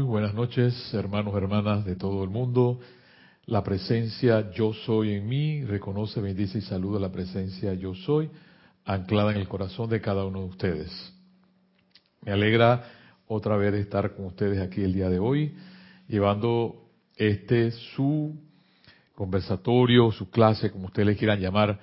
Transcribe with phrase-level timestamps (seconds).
[0.00, 2.80] Muy buenas noches, hermanos, hermanas de todo el mundo.
[3.44, 8.30] La presencia yo soy en mí, reconoce, bendice y saluda la presencia yo soy,
[8.86, 11.12] anclada en el corazón de cada uno de ustedes.
[12.22, 12.82] Me alegra
[13.26, 15.54] otra vez estar con ustedes aquí el día de hoy,
[16.08, 18.40] llevando este su
[19.14, 21.78] conversatorio, su clase, como ustedes le quieran llamar,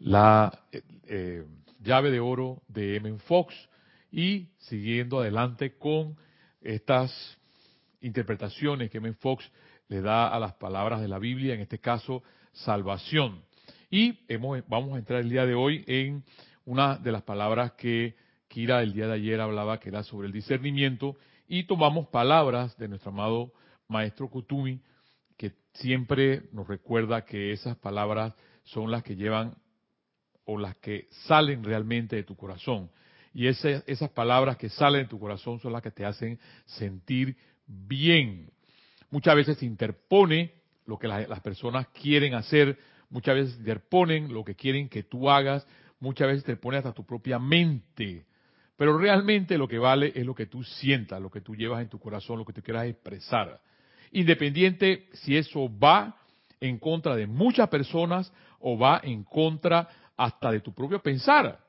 [0.00, 1.44] la eh, eh,
[1.84, 3.16] llave de oro de M.
[3.20, 3.54] Fox
[4.10, 6.16] y siguiendo adelante con
[6.62, 7.38] estas
[8.00, 9.12] interpretaciones que M.
[9.14, 9.50] Fox
[9.88, 12.22] le da a las palabras de la Biblia, en este caso,
[12.52, 13.42] salvación.
[13.90, 16.24] Y hemos, vamos a entrar el día de hoy en
[16.64, 18.14] una de las palabras que
[18.48, 22.88] Kira el día de ayer hablaba, que era sobre el discernimiento, y tomamos palabras de
[22.88, 23.52] nuestro amado
[23.86, 24.80] maestro Kutumi,
[25.36, 29.56] que siempre nos recuerda que esas palabras son las que llevan
[30.44, 32.90] o las que salen realmente de tu corazón.
[33.32, 37.36] Y esas palabras que salen de tu corazón son las que te hacen sentir
[37.70, 38.50] bien.
[39.10, 40.52] Muchas veces se interpone
[40.86, 42.78] lo que las personas quieren hacer,
[43.10, 45.66] muchas veces se interponen lo que quieren que tú hagas,
[46.00, 48.26] muchas veces te pone hasta tu propia mente.
[48.76, 51.88] Pero realmente lo que vale es lo que tú sientas, lo que tú llevas en
[51.88, 53.60] tu corazón, lo que tú quieras expresar.
[54.12, 56.16] Independiente si eso va
[56.60, 61.60] en contra de muchas personas o va en contra hasta de tu propio pensar.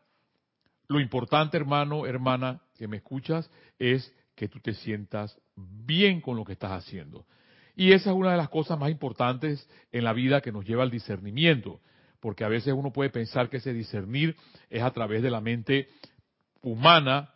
[0.88, 6.44] Lo importante, hermano, hermana, que me escuchas, es que tú te sientas bien con lo
[6.44, 7.28] que estás haciendo.
[7.75, 10.81] Y esa es una de las cosas más importantes en la vida que nos lleva
[10.81, 11.80] al discernimiento,
[12.20, 14.36] porque a veces uno puede pensar que ese discernir
[14.72, 15.89] es a través de la mente
[16.64, 17.36] humana,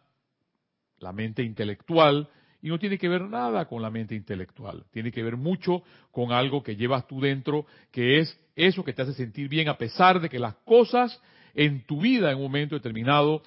[0.98, 2.28] la mente intelectual,
[2.60, 6.32] y no tiene que ver nada con la mente intelectual, tiene que ver mucho con
[6.32, 10.20] algo que llevas tú dentro, que es eso que te hace sentir bien a pesar
[10.20, 11.22] de que las cosas
[11.54, 13.44] en tu vida en un momento determinado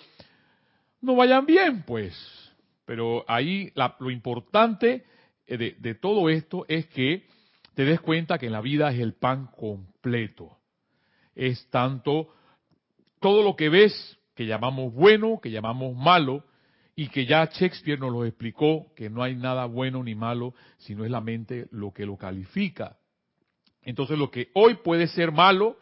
[1.01, 2.15] no vayan bien, pues
[2.89, 5.05] pero ahí lo importante
[5.47, 7.27] eh, de, todo esto es que
[7.75, 10.57] te des cuenta que la vida es el pan completo.
[11.35, 12.29] Es tanto
[13.21, 16.45] todo lo que ves que llamamos bueno, que llamamos malo,
[16.97, 21.05] y que ya Shakespeare nos lo explicó, que no hay nada bueno ni malo, sino
[21.05, 22.97] es la mente lo que lo califica.
[23.83, 25.77] Entonces lo que hoy puede ser malo,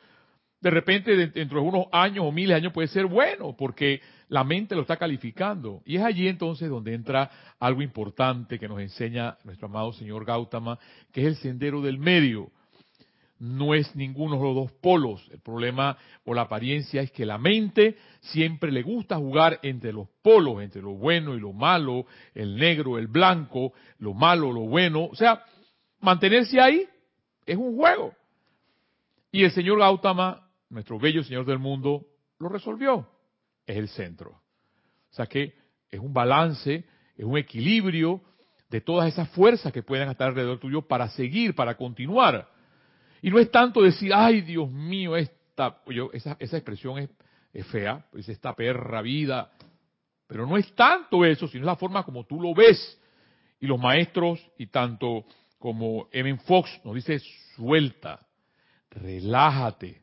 [0.60, 4.44] de repente dentro de unos años o miles de años puede ser bueno, porque la
[4.44, 5.82] mente lo está calificando.
[5.84, 10.78] Y es allí entonces donde entra algo importante que nos enseña nuestro amado señor Gautama,
[11.12, 12.50] que es el sendero del medio.
[13.38, 15.28] No es ninguno de los dos polos.
[15.30, 20.08] El problema o la apariencia es que la mente siempre le gusta jugar entre los
[20.22, 25.04] polos, entre lo bueno y lo malo, el negro, el blanco, lo malo, lo bueno.
[25.04, 25.44] O sea,
[26.00, 26.88] mantenerse ahí
[27.44, 28.14] es un juego.
[29.30, 32.06] Y el señor Gautama, nuestro bello señor del mundo,
[32.38, 33.06] lo resolvió
[33.66, 34.30] es el centro.
[34.30, 35.54] O sea que
[35.90, 36.84] es un balance,
[37.16, 38.22] es un equilibrio
[38.68, 42.48] de todas esas fuerzas que pueden estar alrededor tuyo para seguir, para continuar.
[43.22, 47.10] Y no es tanto decir, ay Dios mío, esta, yo, esa, esa expresión es,
[47.52, 49.50] es fea, pues esta perra vida.
[50.26, 53.00] Pero no es tanto eso, sino la forma como tú lo ves.
[53.60, 55.24] Y los maestros, y tanto
[55.58, 57.20] como Evan Fox nos dice,
[57.54, 58.26] suelta,
[58.90, 60.02] relájate,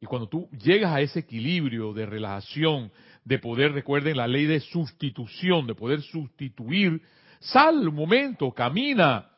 [0.00, 2.92] y cuando tú llegas a ese equilibrio de relajación,
[3.24, 7.02] de poder, recuerden la ley de sustitución, de poder sustituir,
[7.40, 9.28] sal un momento, camina,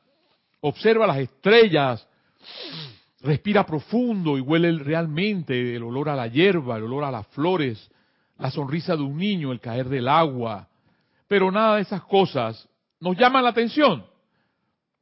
[0.60, 2.06] observa las estrellas,
[3.22, 7.90] respira profundo y huele realmente el olor a la hierba, el olor a las flores,
[8.38, 10.68] la sonrisa de un niño, el caer del agua.
[11.26, 12.68] Pero nada de esas cosas
[13.00, 14.04] nos llaman la atención.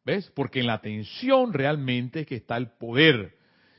[0.05, 0.31] ¿Ves?
[0.35, 3.38] Porque en la atención realmente es que está el poder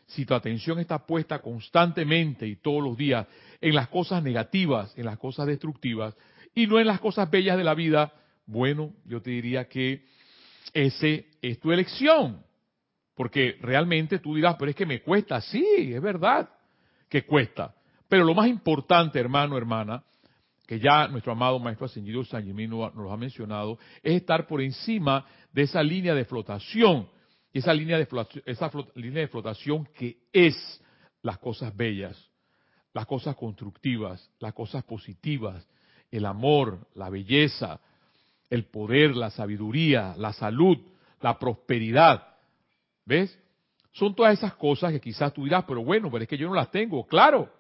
[0.10, 3.28] si tu atención está puesta constantemente y todos los días
[3.62, 6.16] en las cosas negativas, en las cosas destructivas,
[6.56, 8.12] y no en las cosas bellas de la vida,
[8.48, 10.04] bueno, yo te diría que
[10.74, 12.44] ese es tu elección.
[13.14, 15.42] Porque realmente tú dirás, pero es que me cuesta.
[15.42, 16.50] Sí, es verdad
[17.08, 17.76] que cuesta.
[18.08, 20.04] Pero lo más importante, hermano, hermana,
[20.66, 24.62] que ya nuestro amado Maestro Ascendido San Germán nos lo ha mencionado, es estar por
[24.62, 27.10] encima de esa línea de flotación
[27.54, 30.56] esa línea de flotación, esa línea de flotación que es
[31.22, 32.30] las cosas bellas,
[32.94, 35.68] las cosas constructivas, las cosas positivas,
[36.12, 37.80] el amor, la belleza,
[38.50, 40.78] el poder, la sabiduría, la salud,
[41.22, 42.36] la prosperidad.
[43.06, 43.38] ¿Ves?
[43.92, 46.56] Son todas esas cosas que quizás tú dirás, pero bueno, pero es que yo no
[46.56, 47.06] las tengo.
[47.06, 47.52] Claro,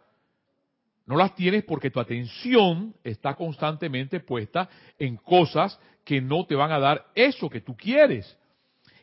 [1.06, 6.71] no las tienes porque tu atención está constantemente puesta en cosas que no te van
[6.71, 8.38] a dar eso que tú quieres.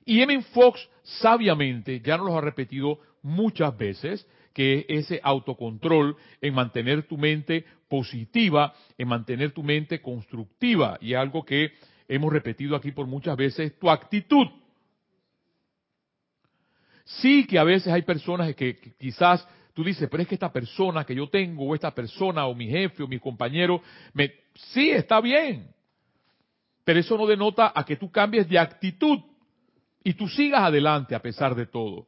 [0.07, 0.41] Y M.
[0.55, 7.03] Fox sabiamente ya nos lo ha repetido muchas veces, que es ese autocontrol en mantener
[7.09, 11.73] tu mente positiva, en mantener tu mente constructiva, y algo que
[12.09, 14.47] hemos repetido aquí por muchas veces, tu actitud.
[17.05, 21.05] Sí que a veces hay personas que, quizás tú dices, pero es que esta persona
[21.05, 23.83] que yo tengo, o esta persona, o mi jefe, o mi compañero,
[24.15, 25.69] me, sí, está bien.
[26.85, 29.21] Pero eso no denota a que tú cambies de actitud
[30.07, 32.07] y tú sigas adelante a pesar de todo.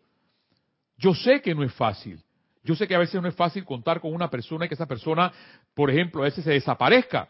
[0.98, 2.22] Yo sé que no es fácil.
[2.62, 4.86] Yo sé que a veces no es fácil contar con una persona y que esa
[4.86, 5.32] persona,
[5.74, 7.28] por ejemplo, a veces se desaparezca.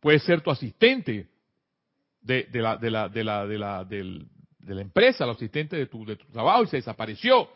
[0.00, 1.28] Puede ser tu asistente
[2.20, 2.80] de, la,
[4.80, 7.48] empresa, el asistente de tu, de tu trabajo y se desapareció.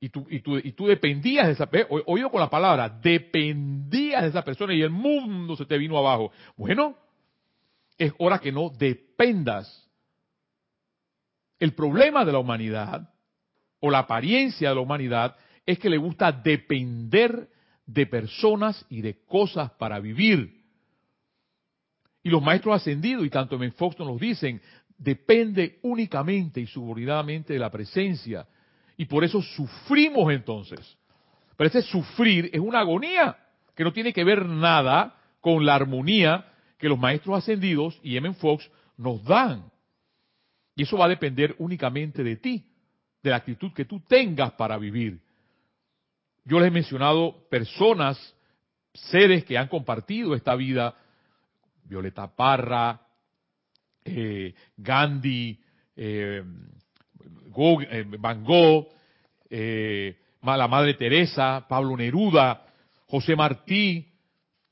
[0.00, 4.22] Y tú, y tú, y tú dependías de esa persona, oído con la palabra, dependías
[4.22, 6.32] de esa persona y el mundo se te vino abajo.
[6.56, 6.96] Bueno,
[7.98, 9.87] es hora que no dependas.
[11.58, 13.10] El problema de la humanidad,
[13.80, 17.48] o la apariencia de la humanidad, es que le gusta depender
[17.86, 20.62] de personas y de cosas para vivir.
[22.22, 24.60] Y los maestros ascendidos, y tanto en Fox nos dicen,
[24.98, 28.46] depende únicamente y subordinadamente de la presencia.
[28.96, 30.96] Y por eso sufrimos entonces.
[31.56, 33.36] Pero ese sufrir es una agonía
[33.74, 36.46] que no tiene que ver nada con la armonía
[36.78, 38.32] que los maestros ascendidos y M.
[38.34, 39.64] Fox nos dan.
[40.78, 42.64] Y eso va a depender únicamente de ti,
[43.20, 45.18] de la actitud que tú tengas para vivir.
[46.44, 48.16] Yo les he mencionado personas,
[48.94, 50.94] seres que han compartido esta vida,
[51.82, 53.00] Violeta Parra,
[54.04, 55.60] eh, Gandhi,
[55.96, 58.86] eh, eh, Van Gogh,
[59.50, 62.66] la Madre Teresa, Pablo Neruda,
[63.08, 64.12] José Martí,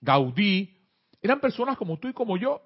[0.01, 0.73] Gaudí,
[1.21, 2.63] eran personas como tú y como yo.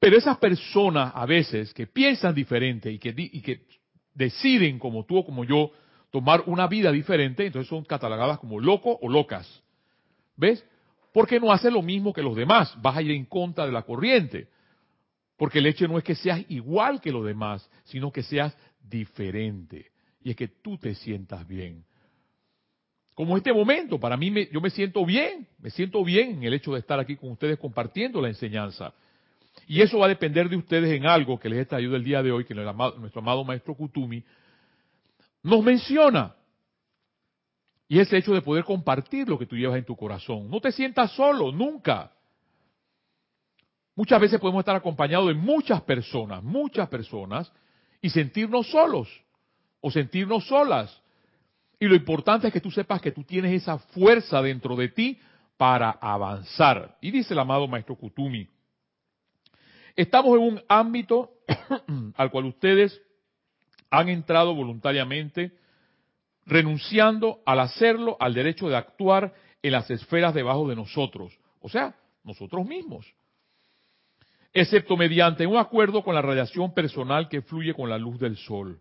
[0.00, 3.66] Pero esas personas a veces que piensan diferente y que, y que
[4.14, 5.70] deciden como tú o como yo
[6.10, 9.62] tomar una vida diferente, entonces son catalogadas como locos o locas.
[10.36, 10.64] ¿Ves?
[11.12, 12.74] Porque no hacen lo mismo que los demás.
[12.80, 14.48] Vas a ir en contra de la corriente.
[15.36, 18.56] Porque el hecho no es que seas igual que los demás, sino que seas
[18.88, 19.90] diferente.
[20.22, 21.84] Y es que tú te sientas bien.
[23.14, 26.54] Como este momento, para mí me, yo me siento bien, me siento bien en el
[26.54, 28.94] hecho de estar aquí con ustedes compartiendo la enseñanza.
[29.70, 32.24] Y eso va a depender de ustedes en algo que les he traído el día
[32.24, 34.20] de hoy, que nuestro amado maestro Kutumi
[35.44, 36.34] nos menciona.
[37.86, 40.50] Y es el hecho de poder compartir lo que tú llevas en tu corazón.
[40.50, 42.10] No te sientas solo, nunca.
[43.94, 47.52] Muchas veces podemos estar acompañados de muchas personas, muchas personas,
[48.02, 49.08] y sentirnos solos
[49.80, 51.00] o sentirnos solas.
[51.78, 55.20] Y lo importante es que tú sepas que tú tienes esa fuerza dentro de ti
[55.56, 56.98] para avanzar.
[57.00, 58.48] Y dice el amado maestro Kutumi,
[59.96, 61.30] estamos en un ámbito
[62.16, 63.00] al cual ustedes
[63.90, 65.52] han entrado voluntariamente,
[66.46, 71.94] renunciando al hacerlo al derecho de actuar en las esferas debajo de nosotros, o sea,
[72.24, 73.06] nosotros mismos
[74.52, 78.80] excepto mediante un acuerdo con la radiación personal que fluye con la luz del sol.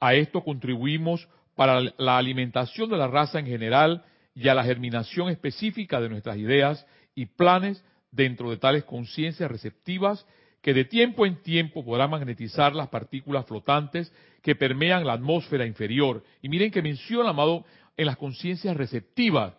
[0.00, 4.04] A esto contribuimos para la alimentación de la raza en general
[4.34, 10.26] y a la germinación específica de nuestras ideas y planes dentro de tales conciencias receptivas
[10.62, 14.12] que de tiempo en tiempo podrán magnetizar las partículas flotantes
[14.42, 16.22] que permean la atmósfera inferior.
[16.42, 17.64] Y miren que menciona, amado,
[17.96, 19.54] en las conciencias receptivas.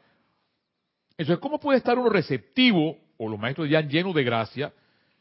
[1.17, 4.73] Entonces, ¿cómo puede estar uno receptivo o los maestros ya llenos de gracia,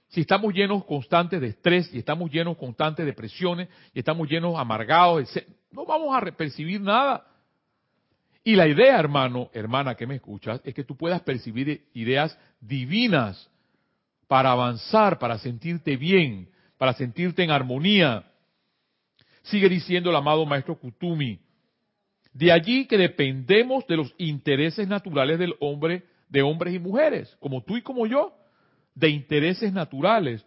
[0.09, 4.59] si estamos llenos constantes de estrés y estamos llenos constantes de presiones y estamos llenos
[4.59, 5.31] amargados,
[5.71, 7.27] no vamos a percibir nada.
[8.43, 13.51] Y la idea, hermano, hermana que me escuchas, es que tú puedas percibir ideas divinas
[14.29, 18.25] para avanzar, para sentirte bien, para sentirte en armonía.
[19.43, 21.39] Sigue diciendo el amado maestro Kutumi.
[22.33, 27.63] De allí que dependemos de los intereses naturales del hombre de hombres y mujeres, como
[27.63, 28.33] tú y como yo,
[28.95, 30.47] de intereses naturales.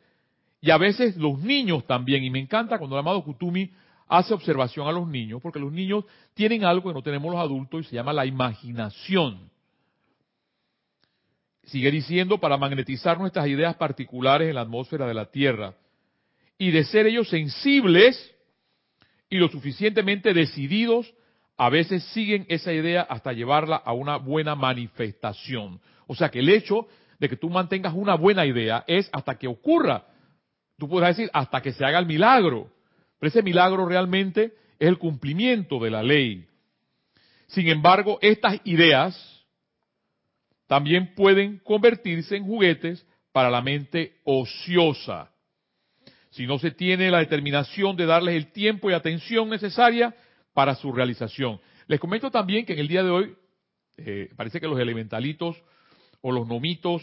[0.62, 3.70] Y a veces los niños también, y me encanta cuando el amado Kutumi
[4.14, 6.06] hace observación a los niños, porque los niños
[6.36, 9.50] tienen algo que no tenemos los adultos y se llama la imaginación.
[11.64, 15.74] Sigue diciendo, para magnetizar nuestras ideas particulares en la atmósfera de la Tierra.
[16.60, 18.32] Y de ser ellos sensibles
[19.32, 21.12] y lo suficientemente decididos
[21.58, 25.82] a veces siguen esa idea hasta llevarla a una buena manifestación.
[26.06, 29.48] O sea que el hecho de que tú mantengas una buena idea es hasta que
[29.48, 30.06] ocurra.
[30.78, 32.70] Tú puedes decir hasta que se haga el milagro.
[33.24, 36.46] Pero ese milagro realmente es el cumplimiento de la ley.
[37.48, 39.16] Sin embargo, estas ideas
[40.68, 45.32] también pueden convertirse en juguetes para la mente ociosa.
[46.32, 50.14] Si no se tiene la determinación de darles el tiempo y atención necesaria
[50.54, 51.62] para su realización.
[51.88, 53.36] Les comento también que en el día de hoy
[53.96, 55.56] eh, parece que los elementalitos
[56.20, 57.02] o los nomitos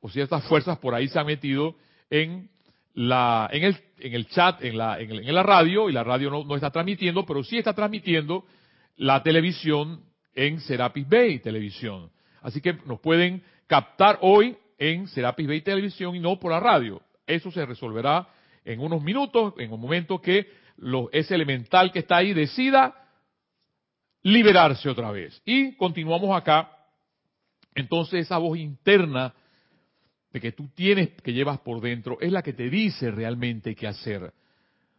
[0.00, 1.76] o ciertas fuerzas por ahí se han metido
[2.08, 2.48] en
[2.94, 6.44] la, en el, en el chat, en la, en, la radio, y la radio no,
[6.44, 8.44] no, está transmitiendo, pero sí está transmitiendo
[8.96, 10.02] la televisión
[10.34, 12.10] en Serapis Bay Televisión.
[12.42, 17.00] Así que nos pueden captar hoy en Serapis Bay Televisión y no por la radio.
[17.26, 18.28] Eso se resolverá
[18.64, 20.46] en unos minutos, en un momento que
[20.76, 22.94] lo, ese elemental que está ahí decida
[24.22, 25.40] liberarse otra vez.
[25.44, 26.70] Y continuamos acá.
[27.74, 29.34] Entonces esa voz interna
[30.34, 33.86] de que tú tienes, que llevas por dentro, es la que te dice realmente qué
[33.86, 34.34] hacer.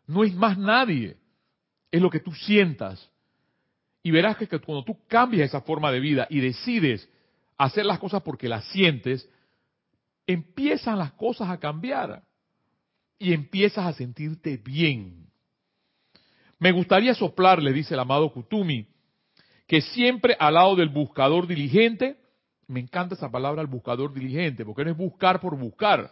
[0.08, 1.18] No es más nadie,
[1.92, 3.12] es lo que tú sientas.
[4.01, 7.10] Y verás que cuando tú cambias esa forma de vida y decides
[7.58, 9.30] hacer las cosas porque las sientes,
[10.25, 12.24] empiezan las cosas a cambiar
[13.20, 15.27] y empiezas a sentirte bien.
[16.60, 18.88] Me gustaría soplar, le dice el amado Kutumi,
[19.68, 22.22] que siempre al lado del buscador diligente
[22.67, 26.12] me encanta esa palabra, el buscador diligente, porque no es buscar por buscar.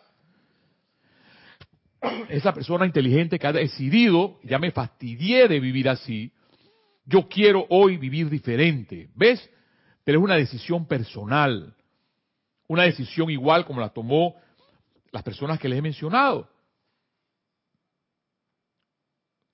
[2.29, 6.31] Esa persona inteligente que ha decidido, ya me fastidié de vivir así,
[7.05, 9.09] yo quiero hoy vivir diferente.
[9.15, 9.49] ¿Ves?
[10.03, 11.75] Pero es una decisión personal.
[12.67, 14.35] Una decisión igual como la tomó
[15.11, 16.49] las personas que les he mencionado.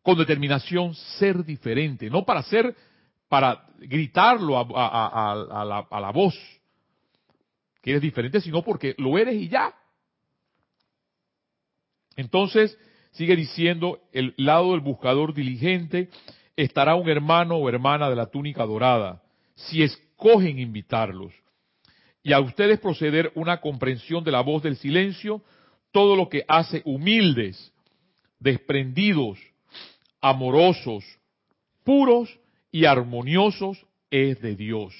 [0.01, 2.75] Con determinación ser diferente, no para ser,
[3.27, 6.36] para gritarlo a, la, a la voz,
[7.82, 9.74] que eres diferente, sino porque lo eres y ya.
[12.16, 12.78] Entonces,
[13.12, 16.10] sigue diciendo, el lado del buscador diligente
[16.56, 19.22] estará un hermano o hermana de la túnica dorada,
[19.56, 21.34] si escogen invitarlos.
[22.22, 25.42] Y a ustedes proceder una comprensión de la voz del silencio,
[25.92, 27.74] todo lo que hace humildes,
[28.40, 29.40] desprendidos,
[30.22, 31.06] amorosos,
[31.84, 32.38] puros
[32.72, 34.94] y armoniosos es de Dios.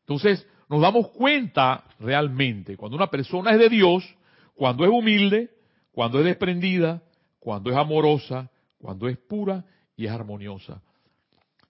[0.00, 4.04] Entonces, nos damos cuenta realmente cuando una persona es de Dios,
[4.54, 5.50] cuando es humilde,
[5.90, 7.02] cuando es desprendida,
[7.40, 8.48] cuando es amorosa,
[8.78, 9.64] cuando es pura
[9.96, 10.80] y es armoniosa.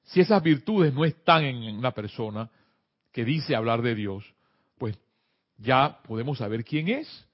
[0.02, 2.50] Si esas virtudes no están en una persona
[3.10, 4.34] que dice hablar de Dios,
[4.76, 4.98] pues
[5.56, 7.26] ya podemos saber quién es.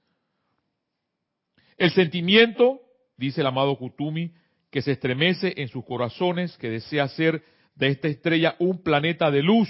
[1.77, 2.79] El sentimiento,
[3.17, 4.31] dice el amado Kutumi,
[4.71, 7.43] que se estremece en sus corazones, que desea ser
[7.75, 9.67] de esta estrella un planeta de luz,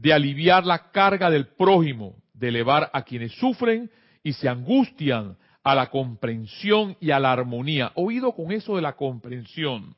[0.00, 3.90] de aliviar la carga del prójimo, de elevar a quienes sufren
[4.22, 7.92] y se angustian a la comprensión y a la armonía.
[7.96, 9.94] Oído con eso de la comprensión.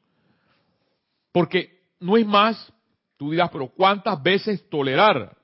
[1.31, 2.73] Porque no es más,
[3.17, 5.37] tú dirás, pero ¿cuántas veces tolerar?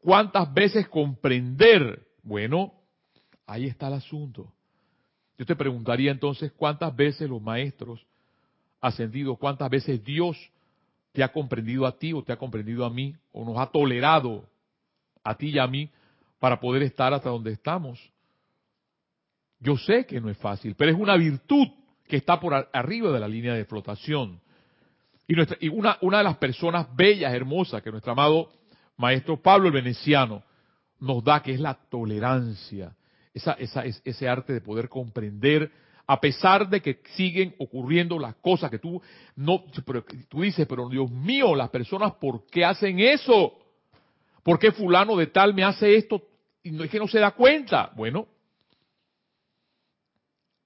[0.00, 2.06] ¿Cuántas veces comprender?
[2.22, 2.72] Bueno,
[3.46, 4.50] ahí está el asunto.
[5.36, 8.06] Yo te preguntaría entonces cuántas veces los maestros
[8.80, 10.34] ascendidos, cuántas veces Dios
[11.16, 14.44] te ha comprendido a ti o te ha comprendido a mí o nos ha tolerado
[15.24, 15.90] a ti y a mí
[16.38, 17.98] para poder estar hasta donde estamos.
[19.58, 21.68] Yo sé que no es fácil, pero es una virtud
[22.06, 24.42] que está por arriba de la línea de flotación.
[25.26, 28.50] Y, nuestra, y una, una de las personas bellas, hermosas, que nuestro amado
[28.98, 30.42] maestro Pablo el Veneciano
[31.00, 32.94] nos da, que es la tolerancia,
[33.32, 35.72] esa, esa, ese arte de poder comprender
[36.06, 39.02] a pesar de que siguen ocurriendo las cosas que tú
[39.34, 39.64] no,
[40.28, 43.58] tú dices, pero Dios mío, las personas, ¿por qué hacen eso?
[44.42, 46.22] ¿Por qué fulano de tal me hace esto
[46.62, 47.90] y no es que no se da cuenta?
[47.96, 48.28] Bueno,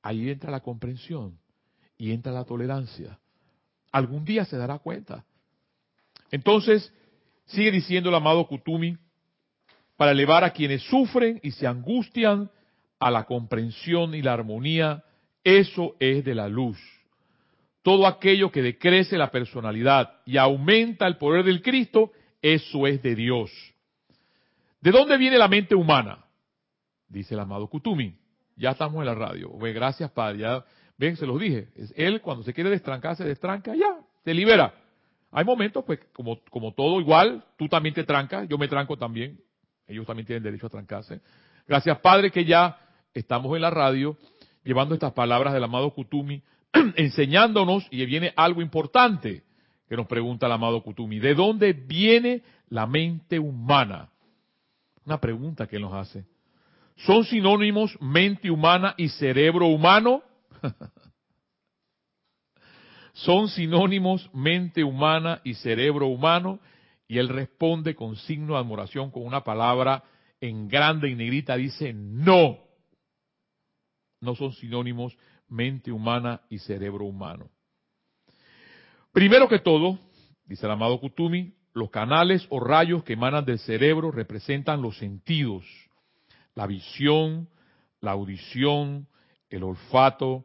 [0.02, 1.38] ahí entra la comprensión
[1.96, 3.18] y entra la tolerancia.
[3.92, 5.24] Algún día se dará cuenta.
[6.30, 6.92] Entonces,
[7.46, 8.96] sigue diciendo el amado Kutumi,
[9.96, 12.50] para elevar a quienes sufren y se angustian
[12.98, 15.04] a la comprensión y la armonía
[15.44, 16.78] eso es de la luz.
[17.82, 23.14] Todo aquello que decrece la personalidad y aumenta el poder del Cristo, eso es de
[23.14, 23.50] Dios.
[24.80, 26.24] ¿De dónde viene la mente humana?
[27.08, 28.16] Dice el amado Kutumi.
[28.56, 29.50] Ya estamos en la radio.
[29.58, 30.38] gracias, Padre.
[30.38, 30.64] Ya,
[30.98, 31.68] ven, se los dije.
[31.74, 34.74] Es él cuando se quiere destrancar, se destranca, ya, se libera.
[35.32, 39.40] Hay momentos, pues, como, como todo igual, tú también te trancas, yo me tranco también.
[39.86, 41.20] Ellos también tienen derecho a trancarse.
[41.66, 42.78] Gracias, Padre, que ya
[43.14, 44.16] estamos en la radio
[44.64, 46.42] llevando estas palabras del amado Kutumi,
[46.96, 49.42] enseñándonos, y viene algo importante
[49.88, 54.10] que nos pregunta el amado Kutumi, ¿de dónde viene la mente humana?
[55.04, 56.24] Una pregunta que nos hace.
[56.96, 60.22] ¿Son sinónimos mente humana y cerebro humano?
[63.14, 66.60] ¿Son sinónimos mente humana y cerebro humano?
[67.08, 70.04] Y él responde con signo de admiración con una palabra
[70.40, 72.69] en grande y negrita, dice no
[74.20, 75.16] no son sinónimos
[75.48, 77.50] mente humana y cerebro humano.
[79.12, 79.98] Primero que todo,
[80.44, 85.64] dice el amado Kutumi, los canales o rayos que emanan del cerebro representan los sentidos,
[86.54, 87.48] la visión,
[88.00, 89.08] la audición,
[89.48, 90.44] el olfato,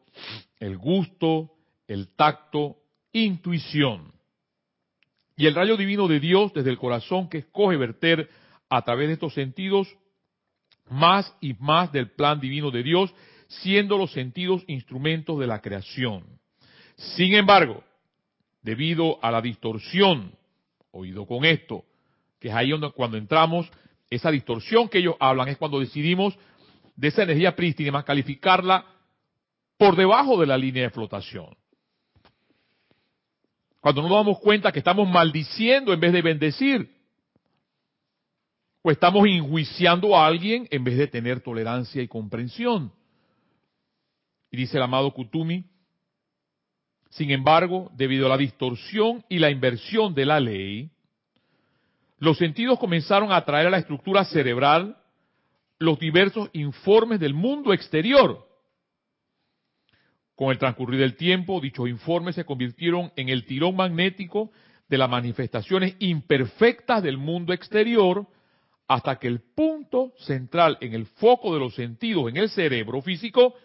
[0.59, 1.51] el gusto,
[1.87, 2.77] el tacto,
[3.11, 4.13] intuición.
[5.37, 8.29] Y el rayo divino de Dios desde el corazón que escoge verter
[8.69, 9.87] a través de estos sentidos
[10.89, 13.13] más y más del plan divino de Dios,
[13.47, 16.23] siendo los sentidos instrumentos de la creación.
[16.95, 17.83] Sin embargo,
[18.61, 20.31] debido a la distorsión,
[20.91, 21.83] oído con esto,
[22.39, 23.69] que es ahí donde cuando entramos,
[24.09, 26.37] esa distorsión que ellos hablan es cuando decidimos
[26.95, 28.85] de esa energía prístina calificarla
[29.77, 31.55] por debajo de la línea de flotación.
[33.81, 36.95] Cuando nos damos cuenta que estamos maldiciendo en vez de bendecir,
[38.81, 42.91] o estamos enjuiciando a alguien en vez de tener tolerancia y comprensión.
[44.51, 45.65] Y dice el amado Kutumi,
[47.09, 50.91] sin embargo, debido a la distorsión y la inversión de la ley,
[52.19, 54.97] los sentidos comenzaron a atraer a la estructura cerebral
[55.79, 58.45] los diversos informes del mundo exterior.
[60.35, 64.51] Con el transcurrir del tiempo, dichos informes se convirtieron en el tirón magnético
[64.89, 68.27] de las manifestaciones imperfectas del mundo exterior,
[68.87, 73.55] hasta que el punto central en el foco de los sentidos en el cerebro físico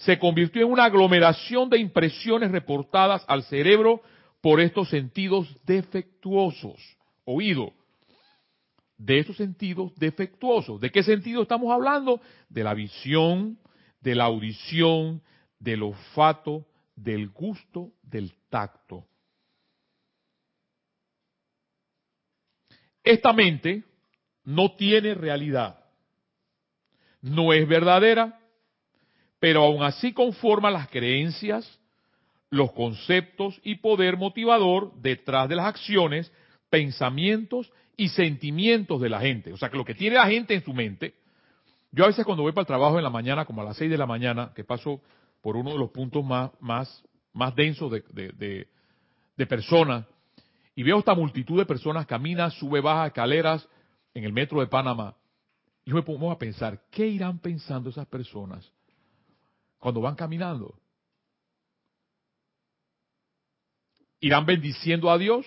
[0.00, 4.02] se convirtió en una aglomeración de impresiones reportadas al cerebro
[4.40, 6.80] por estos sentidos defectuosos.
[7.24, 7.72] Oído,
[8.96, 10.80] de esos sentidos defectuosos.
[10.80, 12.20] ¿De qué sentido estamos hablando?
[12.48, 13.58] De la visión,
[14.00, 15.22] de la audición,
[15.58, 16.66] del olfato,
[16.96, 19.06] del gusto, del tacto.
[23.04, 23.84] Esta mente
[24.44, 25.78] no tiene realidad,
[27.20, 28.39] no es verdadera,
[29.40, 31.80] pero aún así conforma las creencias,
[32.50, 36.30] los conceptos y poder motivador detrás de las acciones,
[36.68, 39.52] pensamientos y sentimientos de la gente.
[39.52, 41.14] O sea que lo que tiene la gente en su mente,
[41.90, 43.90] yo a veces cuando voy para el trabajo en la mañana, como a las 6
[43.90, 45.00] de la mañana, que paso
[45.40, 48.68] por uno de los puntos más, más, más densos de, de,
[49.36, 50.04] de personas,
[50.76, 53.66] y veo esta multitud de personas, camina, sube, baja escaleras
[54.12, 55.16] en el metro de Panamá,
[55.86, 58.70] yo me pongo a pensar, ¿qué irán pensando esas personas
[59.80, 60.78] cuando van caminando?
[64.20, 65.46] ¿Irán bendiciendo a Dios?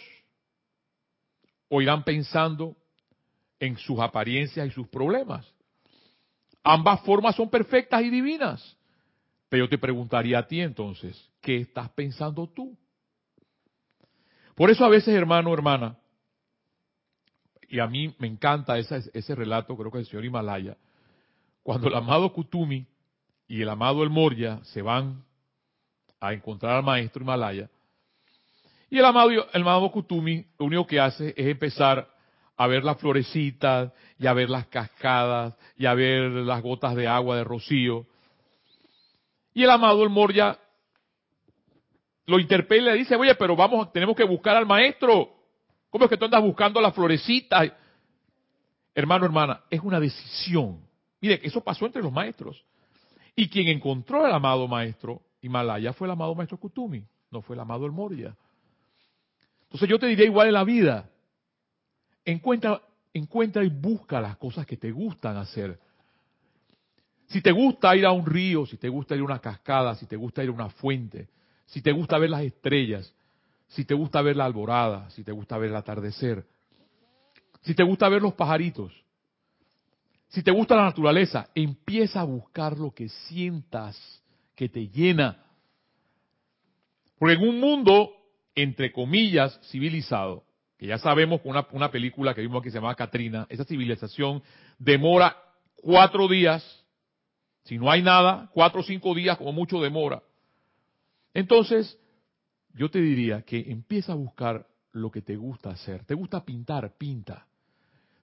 [1.69, 2.75] ¿O irán pensando
[3.59, 5.47] en sus apariencias y sus problemas?
[6.63, 8.77] Ambas formas son perfectas y divinas.
[9.47, 12.75] Pero yo te preguntaría a ti entonces, ¿qué estás pensando tú?
[14.55, 15.97] Por eso a veces, hermano, hermana,
[17.67, 20.77] y a mí me encanta ese, relato, creo que del señor Himalaya,
[21.63, 22.87] cuando el amado Kutumi
[23.47, 25.23] y el amado El Moria se van
[26.19, 27.69] a encontrar al maestro Himalaya,
[28.89, 32.07] y el amado, el amado Kutumi lo único que hace es empezar
[32.55, 37.07] a ver las florecitas, y a ver las cascadas, y a ver las gotas de
[37.07, 38.05] agua de rocío,
[39.53, 40.57] y el amado el Moria
[42.25, 45.29] lo interpela y le dice, oye, pero vamos, tenemos que buscar al maestro.
[45.89, 47.63] ¿Cómo es que tú andas buscando la florecita?
[48.95, 50.79] Hermano, hermana, es una decisión.
[51.19, 52.63] Mire, eso pasó entre los maestros.
[53.35, 57.59] Y quien encontró al amado maestro Himalaya fue el amado maestro Kutumi, no fue el
[57.59, 58.35] amado el Moria.
[59.63, 61.09] Entonces yo te diría igual en la vida.
[62.23, 62.81] Encuentra,
[63.13, 65.79] encuentra y busca las cosas que te gustan hacer.
[67.27, 70.05] Si te gusta ir a un río, si te gusta ir a una cascada, si
[70.05, 71.27] te gusta ir a una fuente,
[71.65, 73.13] si te gusta ver las estrellas,
[73.67, 76.45] si te gusta ver la alborada, si te gusta ver el atardecer,
[77.61, 79.02] si te gusta ver los pajaritos,
[80.33, 83.95] si te gusta la naturaleza, empieza a buscar lo que sientas
[84.55, 85.45] que te llena.
[87.19, 88.09] Porque en un mundo,
[88.55, 90.43] entre comillas, civilizado,
[90.75, 94.41] que ya sabemos con una, película que vimos aquí se llama Katrina, esa civilización
[94.79, 95.37] demora
[95.75, 96.83] cuatro días
[97.65, 100.23] si no hay nada, cuatro o cinco días como mucho demora.
[101.35, 101.97] Entonces,
[102.73, 106.03] yo te diría que empieza a buscar lo que te gusta hacer.
[106.05, 106.97] ¿Te gusta pintar?
[106.97, 107.45] Pinta.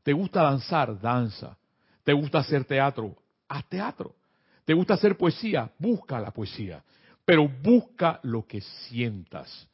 [0.02, 1.00] ¿Te gusta danzar?
[1.00, 1.56] Danza.
[2.10, 3.14] ¿Te gusta hacer teatro?
[3.46, 4.16] Haz teatro.
[4.64, 5.70] ¿Te gusta hacer poesía?
[5.78, 6.82] Busca la poesía.
[7.24, 9.68] Pero busca lo que sientas.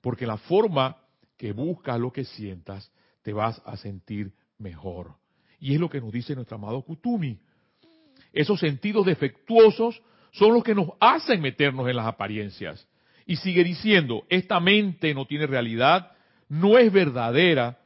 [0.00, 0.96] Porque la forma
[1.36, 2.90] que buscas lo que sientas,
[3.22, 5.14] te vas a sentir mejor.
[5.60, 7.38] Y es lo que nos dice nuestro amado Kutumi.
[8.32, 12.88] Esos sentidos defectuosos son los que nos hacen meternos en las apariencias.
[13.24, 16.10] Y sigue diciendo, esta mente no tiene realidad,
[16.48, 17.78] no es verdadera,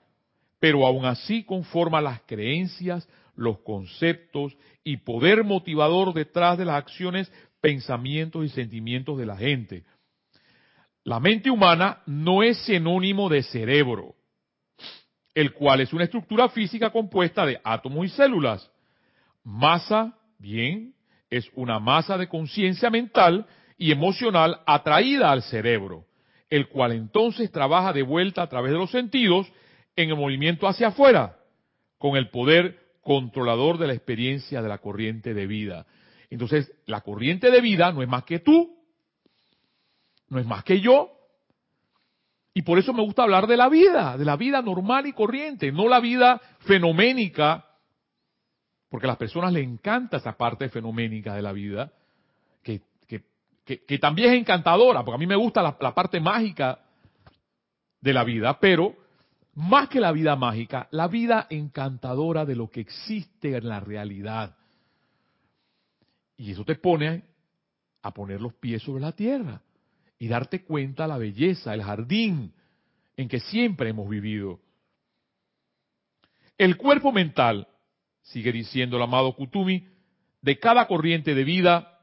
[0.58, 3.06] pero aún así conforma las creencias,
[3.36, 9.84] los conceptos y poder motivador detrás de las acciones, pensamientos y sentimientos de la gente.
[11.04, 14.16] La mente humana no es sinónimo de cerebro,
[15.34, 18.70] el cual es una estructura física compuesta de átomos y células
[19.44, 20.94] Masa, bien,
[21.30, 23.46] es una masa de conciencia mental
[23.78, 26.04] y emocional atraída al cerebro,
[26.50, 29.46] el cual entonces trabaja de vuelta a través de los sentidos
[29.94, 31.36] en el movimiento hacia afuera,
[31.98, 35.86] con el poder controlador de la experiencia de la corriente de vida.
[36.28, 38.76] Entonces, la corriente de vida no es más que tú,
[40.28, 41.12] no es más que yo.
[42.52, 45.70] Y por eso me gusta hablar de la vida, de la vida normal y corriente,
[45.70, 47.64] no la vida fenoménica,
[48.88, 51.92] porque a las personas les encanta esa parte fenoménica de la vida,
[52.64, 56.80] que, que, también es encantadora, porque a mí me gusta la parte mágica
[58.00, 59.05] de la vida, pero
[59.56, 64.54] más que la vida mágica, la vida encantadora de lo que existe en la realidad.
[66.36, 67.24] Y eso te pone
[68.02, 69.62] a poner los pies sobre la tierra
[70.18, 72.52] y darte cuenta la belleza, el jardín
[73.16, 74.60] en que siempre hemos vivido.
[76.58, 77.66] El cuerpo mental,
[78.20, 79.88] sigue diciendo el amado Kutumi,
[80.42, 81.98] de cada corriente de vida,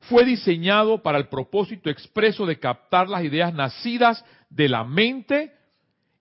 [0.00, 5.61] fue diseñado para el propósito expreso de captar las ideas nacidas de la mente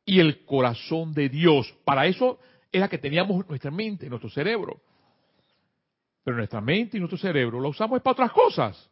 [0.05, 1.73] y el corazón de Dios.
[1.85, 2.39] Para eso
[2.71, 4.81] era que teníamos nuestra mente, nuestro cerebro.
[6.23, 8.89] Pero nuestra mente y nuestro cerebro lo usamos para otras cosas.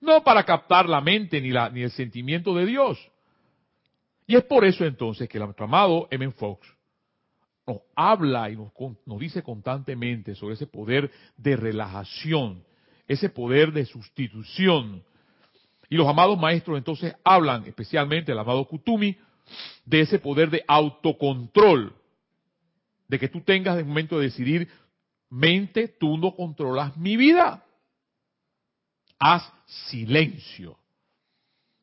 [0.00, 2.98] No para captar la mente ni, la, ni el sentimiento de Dios.
[4.26, 6.30] Y es por eso entonces que nuestro amado M.
[6.32, 6.68] Fox
[7.66, 8.72] nos habla y nos,
[9.06, 12.62] nos dice constantemente sobre ese poder de relajación,
[13.06, 15.02] ese poder de sustitución.
[15.88, 19.16] Y los amados maestros entonces hablan, especialmente el amado Kutumi,
[19.84, 21.94] de ese poder de autocontrol,
[23.08, 24.68] de que tú tengas el momento de decidir,
[25.30, 27.64] mente, tú no controlas mi vida.
[29.18, 29.50] Haz
[29.88, 30.78] silencio.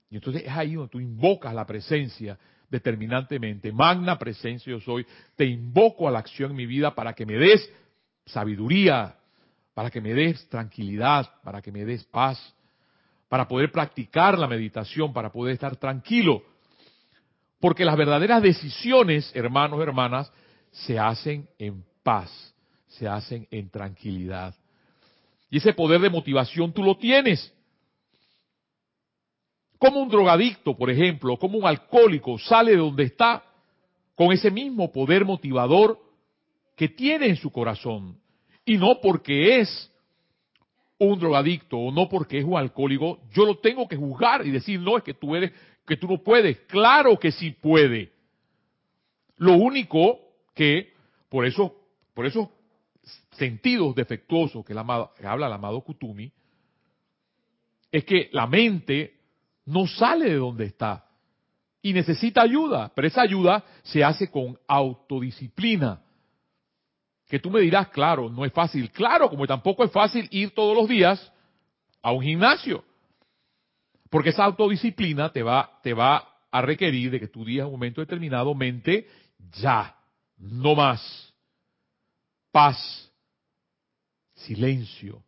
[0.09, 2.37] Y entonces es ahí donde tú invocas la presencia
[2.69, 3.71] determinantemente.
[3.71, 5.05] Magna presencia yo soy.
[5.35, 7.69] Te invoco a la acción en mi vida para que me des
[8.25, 9.17] sabiduría,
[9.73, 12.55] para que me des tranquilidad, para que me des paz,
[13.27, 16.43] para poder practicar la meditación, para poder estar tranquilo
[17.59, 20.31] porque las verdaderas decisiones, hermanos, hermanas,
[20.71, 22.53] se hacen en paz,
[22.87, 24.53] se hacen en tranquilidad.
[25.49, 27.53] Y ese poder de motivación tú lo tienes.
[29.77, 33.43] Como un drogadicto, por ejemplo, como un alcohólico sale de donde está
[34.15, 35.99] con ese mismo poder motivador
[36.75, 38.17] que tiene en su corazón.
[38.65, 39.91] Y no porque es
[40.97, 44.79] un drogadicto o no porque es un alcohólico, yo lo tengo que juzgar y decir,
[44.79, 45.51] no, es que tú eres
[45.85, 46.57] que tú no puedes.
[46.61, 48.11] Claro que sí puede.
[49.37, 50.19] Lo único
[50.53, 50.93] que,
[51.29, 51.75] por eso,
[52.13, 52.47] por esos
[53.31, 56.31] sentidos defectuosos que, habla el amado Kutumi,
[57.91, 59.19] es que la mente
[59.65, 61.05] no sale de donde está
[61.81, 66.01] y necesita ayuda, pero esa ayuda se hace con autodisciplina.
[67.27, 68.89] Que tú me dirás, claro, no es fácil.
[68.91, 71.31] Claro, como tampoco es fácil ir todos los días
[72.01, 72.83] a un gimnasio.
[74.15, 77.73] Porque esa autodisciplina te va, te va a requerir de que tú digas en un
[77.73, 79.09] momento determinado, mente,
[79.61, 79.93] ya,
[80.37, 81.33] no más.
[82.49, 83.11] Paz,
[84.35, 85.21] silencio.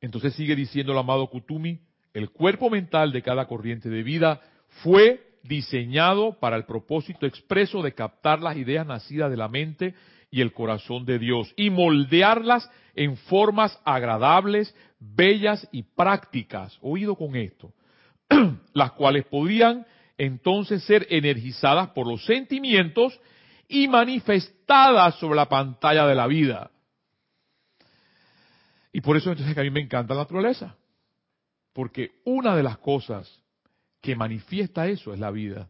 [0.00, 1.78] Entonces sigue diciendo el amado Kutumi,
[2.14, 4.40] el cuerpo mental de cada corriente de vida
[4.82, 9.94] fue diseñado para el propósito expreso de captar las ideas nacidas de la mente
[10.30, 16.78] y el corazón de Dios y moldearlas en formas agradables, bellas y prácticas.
[16.82, 17.72] Oído con esto.
[18.72, 19.86] las cuales podrían
[20.16, 23.18] entonces ser energizadas por los sentimientos
[23.68, 26.70] y manifestadas sobre la pantalla de la vida.
[28.92, 30.76] Y por eso entonces que a mí me encanta la naturaleza.
[31.72, 33.42] Porque una de las cosas
[34.00, 35.68] que manifiesta eso es la vida.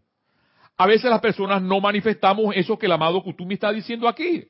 [0.79, 4.49] A veces las personas no manifestamos eso que el amado Kutumi está diciendo aquí.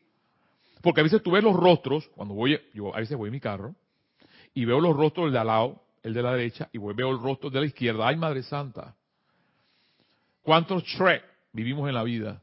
[0.83, 3.41] Porque a veces tú ves los rostros, cuando voy, yo a veces voy en mi
[3.41, 3.75] carro,
[4.53, 7.19] y veo los rostros del de al lado, el de la derecha, y veo el
[7.19, 8.07] rostro de la izquierda.
[8.07, 8.95] ¡Ay, Madre Santa!
[10.43, 12.43] ¿Cuántos Shrek vivimos en la vida?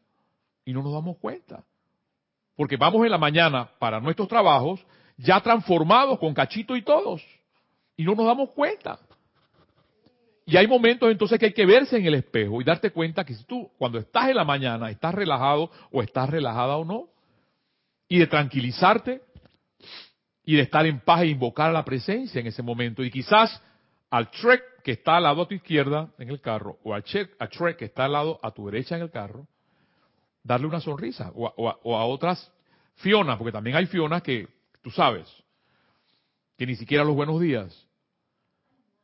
[0.66, 1.64] Y no nos damos cuenta.
[2.56, 4.84] Porque vamos en la mañana para nuestros trabajos,
[5.18, 7.24] ya transformados con cachito y todos.
[7.96, 9.00] Y no nos damos cuenta.
[10.46, 13.34] Y hay momentos entonces que hay que verse en el espejo y darte cuenta que
[13.34, 17.10] si tú, cuando estás en la mañana, estás relajado o estás relajada o no,
[18.08, 19.22] y de tranquilizarte
[20.44, 23.04] y de estar en paz e invocar a la presencia en ese momento.
[23.04, 23.60] Y quizás
[24.12, 27.78] al Trek que está al lado a tu izquierda en el carro, o al Trek
[27.78, 29.48] que está al lado a tu derecha en el carro,
[30.44, 32.52] darle una sonrisa, o a, otras
[32.98, 34.48] Fiona, porque también hay Fionas que,
[34.84, 35.28] tú sabes,
[36.56, 37.88] que ni siquiera los buenos días.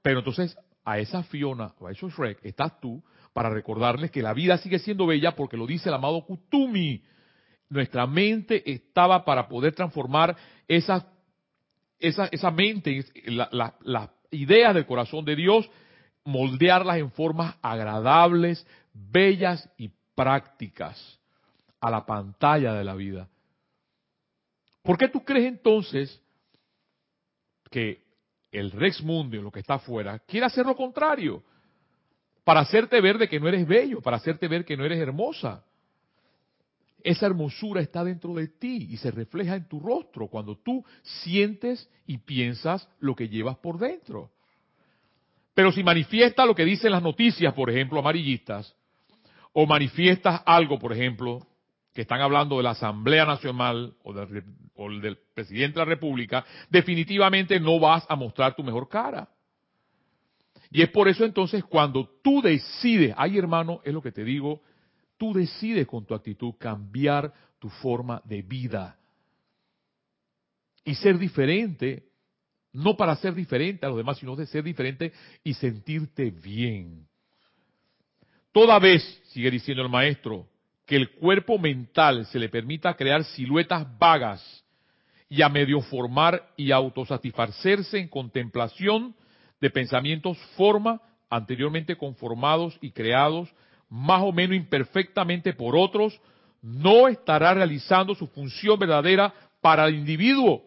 [0.04, 4.34] Pero entonces a esa Fiona o a esos Shrek estás tú para recordarles que la
[4.34, 7.04] vida sigue siendo bella porque lo dice el amado Kutumi.
[7.70, 10.36] nuestra mente estaba para poder transformar
[10.68, 11.08] esa,
[12.00, 15.70] esa, mente, las ideas del corazón de Dios,
[16.26, 21.20] moldearlas en formas agradables, bellas y prácticas
[21.80, 23.30] a la pantalla de la vida.
[24.84, 26.22] ¿Por qué tú crees entonces
[27.70, 28.04] que
[28.52, 31.44] el Rex Mundo, lo que está afuera, quiere hacer lo contrario?
[32.44, 35.64] Para hacerte ver de que no eres bello, para hacerte ver que no eres hermosa.
[37.04, 41.90] Esa hermosura está dentro de ti y se refleja en tu rostro cuando tú sientes
[42.06, 44.32] y piensas lo que llevas por dentro.
[45.54, 48.76] Pero si manifiesta lo que dicen las noticias, por ejemplo, amarillistas,
[49.54, 51.46] o manifiestas algo, por ejemplo,
[51.94, 57.80] que están hablando de la Asamblea Nacional o del, presidente de la República, definitivamente no
[57.80, 59.30] vas a mostrar tu mejor cara.
[60.70, 64.62] Y es por eso entonces cuando tú decides, ay hermano, es lo que te digo,
[65.18, 68.98] tú decides con tu actitud cambiar tu forma de vida
[70.86, 72.06] y ser diferente,
[72.72, 75.12] no para ser diferente a los demás, sino de ser diferente
[75.44, 77.06] y sentirte bien.
[78.54, 80.48] Toda vez, sigue diciendo el maestro,
[80.92, 84.66] que el cuerpo mental se le permita crear siluetas vagas
[85.30, 89.16] y a medio formar y autosatisfacerse en contemplación
[89.62, 93.48] de pensamientos forma anteriormente conformados y creados
[93.88, 96.20] más o menos imperfectamente por otros,
[96.62, 100.66] no estará realizando su función verdadera para el individuo.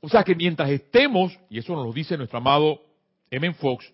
[0.00, 2.82] O sea que mientras estemos, y eso nos lo dice nuestro amado
[3.30, 3.54] M.
[3.54, 3.88] Fox,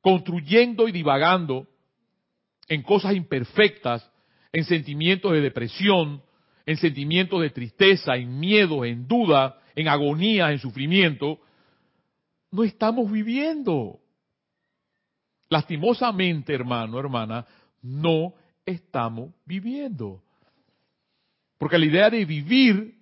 [0.00, 1.68] construyendo y divagando
[2.68, 4.08] en cosas imperfectas,
[4.52, 6.22] en sentimientos de depresión,
[6.66, 11.40] en sentimientos de tristeza, en miedo, en duda, en agonía, en sufrimiento,
[12.50, 13.98] no estamos viviendo.
[15.48, 17.46] Lastimosamente, hermano, hermana,
[17.82, 20.22] no estamos viviendo.
[21.58, 22.94] Porque la idea de vivir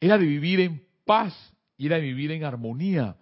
[0.00, 1.34] era de vivir en paz
[1.76, 3.16] y era de vivir en armonía.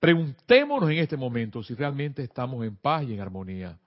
[0.00, 3.78] Preguntémonos en este momento si realmente estamos en paz y en armonía.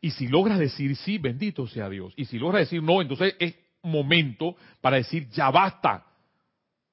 [0.00, 2.14] Y si logras decir sí, bendito sea Dios.
[2.16, 6.06] Y si logras decir no, entonces es momento para decir ya basta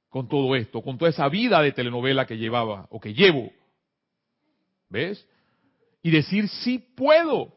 [0.09, 3.51] con todo esto, con toda esa vida de telenovela que llevaba o que llevo.
[4.89, 5.25] ¿Ves?
[6.03, 7.53] Y decir sí puedo.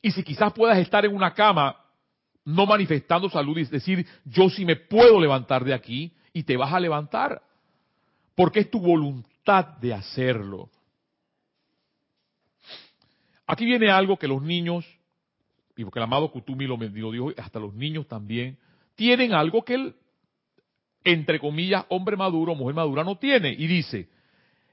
[0.00, 1.76] Y si quizás puedas estar en una cama
[2.44, 6.72] no manifestando salud y decir yo sí me puedo levantar de aquí y te vas
[6.72, 7.42] a levantar.
[8.36, 9.35] Porque es tu voluntad
[9.80, 10.68] de hacerlo.
[13.46, 14.84] Aquí viene algo que los niños,
[15.76, 18.58] y porque el amado Kutumi lo, lo dijo, hasta los niños también,
[18.96, 19.94] tienen algo que el,
[21.04, 23.50] entre comillas, hombre maduro, mujer madura no tiene.
[23.56, 24.08] Y dice,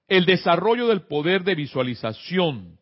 [0.07, 2.79] el desarrollo del poder de visualización,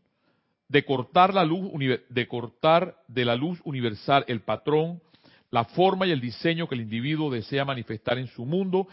[0.69, 1.73] de cortar la luz,
[2.07, 5.01] de cortar de la luz universal el patrón,
[5.49, 8.87] la forma y el diseño que el individuo desea manifestar en su mundo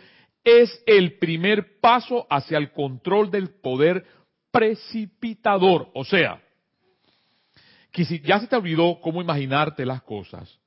[0.45, 4.05] es el primer paso hacia el control del poder
[4.51, 5.91] precipitador.
[5.95, 6.43] O sea,
[7.93, 10.59] que si ya se te olvidó cómo imaginarte las cosas,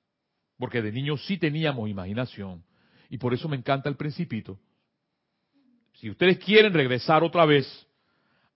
[0.58, 2.64] porque de niños sí teníamos imaginación,
[3.10, 4.60] y por eso me encanta el principito.
[5.94, 7.88] Si ustedes quieren regresar otra vez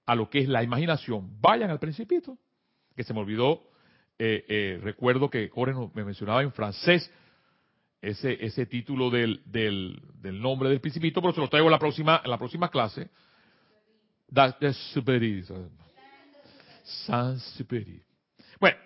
[0.05, 2.37] a lo que es la imaginación, vayan al principito,
[2.95, 3.61] que se me olvidó,
[4.17, 7.11] eh, eh, recuerdo que Jorge me mencionaba en francés,
[8.05, 9.99] ese, ese título del, del,
[10.39, 13.09] nombre del principito, pero se lo traigo en la próxima, en la próxima clase.
[16.83, 17.39] San
[18.59, 18.77] Bueno,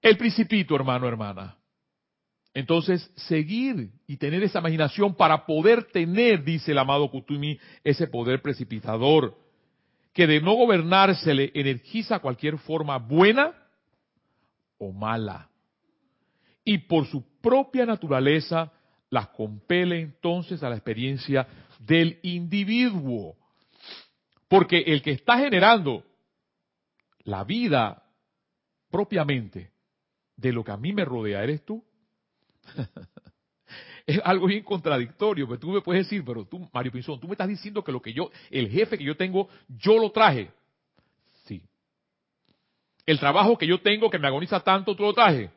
[0.00, 1.56] el principito, hermano, hermana.
[2.54, 8.40] Entonces, seguir y tener esa imaginación para poder tener, dice el amado Kutumi, ese poder
[8.40, 9.36] precipitador,
[10.14, 13.52] que de no gobernársele energiza cualquier forma buena
[14.78, 15.49] o mala
[16.70, 18.70] y por su propia naturaleza
[19.08, 21.44] las compele entonces a la experiencia
[21.80, 23.34] del individuo.
[24.46, 26.04] Porque el que está generando
[27.24, 28.04] la vida
[28.88, 29.72] propiamente
[30.36, 31.84] de lo que a mí me rodea eres tú.
[34.06, 37.32] es algo bien contradictorio, pero tú me puedes decir, pero tú, Mario Pinzón, tú me
[37.32, 40.52] estás diciendo que lo que yo, el jefe que yo tengo, yo lo traje.
[41.46, 41.64] Sí.
[43.06, 45.50] El trabajo que yo tengo que me agoniza tanto, tú lo traje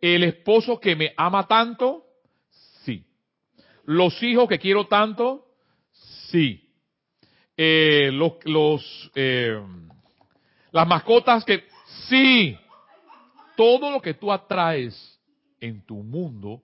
[0.00, 2.04] el esposo que me ama tanto,
[2.84, 3.04] sí.
[3.84, 5.46] Los hijos que quiero tanto,
[6.30, 6.68] sí.
[7.56, 9.58] Eh, los, los eh,
[10.72, 11.64] las mascotas que,
[12.08, 12.56] sí.
[13.56, 15.18] Todo lo que tú atraes
[15.60, 16.62] en tu mundo,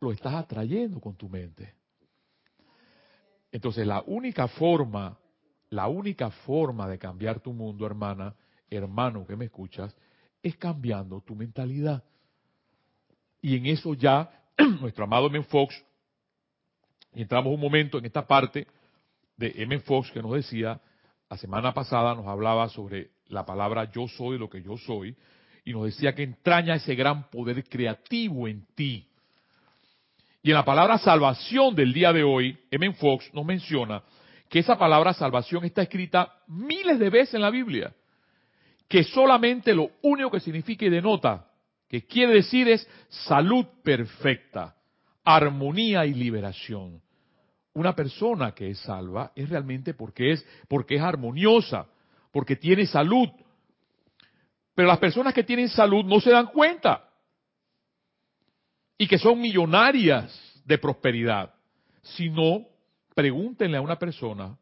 [0.00, 1.74] lo estás atrayendo con tu mente.
[3.52, 5.18] Entonces la única forma,
[5.70, 8.34] la única forma de cambiar tu mundo, hermana,
[8.68, 9.96] hermano que me escuchas,
[10.42, 12.02] es cambiando tu mentalidad.
[13.40, 14.30] Y en eso ya
[14.80, 15.42] nuestro amado M.
[15.44, 15.74] Fox,
[17.12, 18.66] entramos un momento en esta parte
[19.36, 19.78] de M.
[19.80, 20.80] Fox que nos decía,
[21.30, 25.16] la semana pasada nos hablaba sobre la palabra yo soy lo que yo soy,
[25.64, 29.06] y nos decía que entraña ese gran poder creativo en ti.
[30.42, 32.94] Y en la palabra salvación del día de hoy, M.
[32.94, 34.02] Fox nos menciona
[34.48, 37.92] que esa palabra salvación está escrita miles de veces en la Biblia,
[38.88, 41.47] que solamente lo único que significa y denota,
[41.88, 44.76] que quiere decir es salud perfecta,
[45.24, 47.00] armonía y liberación.
[47.74, 51.86] Una persona que es salva es realmente porque es, porque es armoniosa,
[52.30, 53.28] porque tiene salud.
[54.74, 57.08] Pero las personas que tienen salud no se dan cuenta
[58.98, 61.54] y que son millonarias de prosperidad.
[62.02, 62.66] Si no,
[63.14, 64.56] pregúntenle a una persona,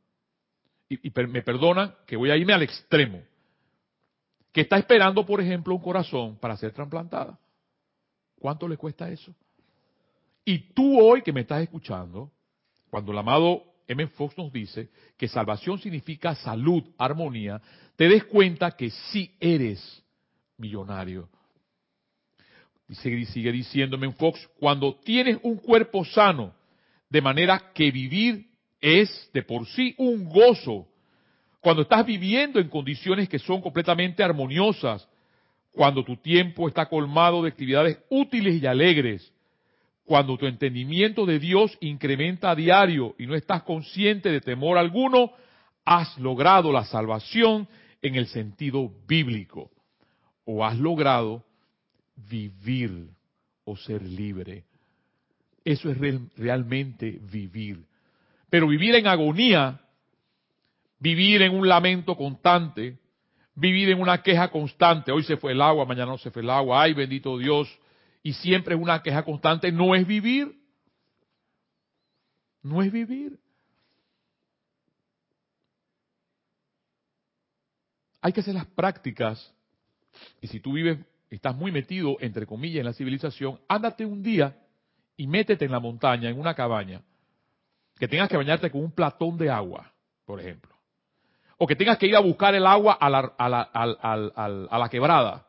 [0.89, 3.23] y, me perdonan que voy a irme al extremo,
[4.57, 7.39] que está esperando, por ejemplo, un corazón para ser trasplantada.
[8.41, 9.35] ¿Cuánto le cuesta eso?
[10.47, 12.33] Y tú hoy que me estás escuchando,
[12.89, 14.07] cuando el amado M.
[14.07, 14.89] Fox nos dice
[15.19, 17.61] que salvación significa salud, armonía,
[17.97, 20.03] te des cuenta que sí eres
[20.57, 21.29] millonario.
[22.89, 26.55] Y sigue diciéndome en Fox, cuando tienes un cuerpo sano,
[27.11, 28.49] de manera que vivir
[28.81, 30.89] es de por sí un gozo.
[31.67, 35.09] Cuando estás viviendo en condiciones que son completamente armoniosas,
[35.73, 39.33] cuando tu tiempo está colmado de actividades útiles y alegres,
[40.05, 45.33] cuando tu entendimiento de Dios incrementa a diario y no estás consciente de temor alguno,
[45.85, 47.67] has logrado la salvación
[48.01, 49.73] en el sentido bíblico.
[50.45, 51.43] O has logrado
[52.15, 53.09] vivir
[53.65, 54.67] o ser libre.
[55.65, 55.99] Eso es
[56.37, 57.85] realmente vivir.
[58.51, 59.81] Pero vivir en agonía,
[60.99, 62.99] vivir en un lamento constante,
[63.55, 66.51] vivir en una queja constante, hoy se fue el agua, mañana no se fue el
[66.51, 67.69] agua, ay bendito Dios,
[68.23, 70.61] y siempre es una queja constante, no es vivir.
[72.63, 73.39] No es vivir.
[78.21, 79.55] Hay que hacer las prácticas,
[80.41, 80.99] y si tú vives,
[81.31, 84.57] estás muy metido, entre comillas, en la civilización, ándate un día
[85.17, 87.03] y métete en la montaña, en una cabaña,
[87.99, 89.93] que tengas que bañarte con un platón de agua,
[90.25, 90.76] por ejemplo.
[91.59, 94.89] O que tengas que ir a buscar el agua a la, a la, a la
[94.89, 95.47] quebrada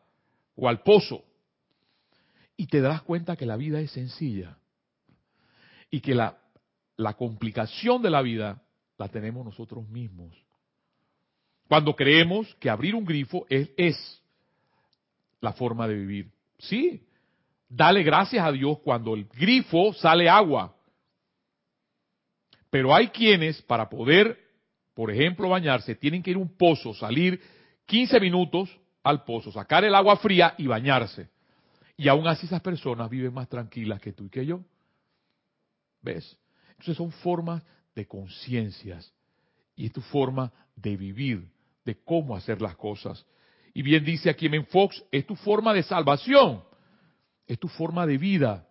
[0.56, 1.24] o al pozo.
[2.56, 4.56] Y te darás cuenta que la vida es sencilla.
[5.90, 6.38] Y que la,
[6.96, 8.62] la complicación de la vida
[8.96, 10.34] la tenemos nosotros mismos.
[11.68, 14.22] Cuando creemos que abrir un grifo es, es
[15.40, 16.30] la forma de vivir.
[16.58, 17.08] Sí,
[17.68, 20.74] Dale gracias a Dios cuando el grifo sale agua.
[22.70, 24.38] Pero hay quienes para poder,
[24.98, 27.40] por ejemplo, bañarse, tienen que ir a un pozo, salir
[27.86, 28.68] 15 minutos
[29.04, 31.28] al pozo, sacar el agua fría y bañarse.
[31.96, 34.60] Y aún así esas personas viven más tranquilas que tú y que yo.
[36.02, 36.36] ¿Ves?
[36.70, 37.62] Entonces son formas
[37.94, 39.14] de conciencias.
[39.76, 41.48] Y es tu forma de vivir,
[41.84, 43.24] de cómo hacer las cosas.
[43.74, 46.64] Y bien dice aquí en Fox, es tu forma de salvación
[47.48, 48.67] es tu forma de vida.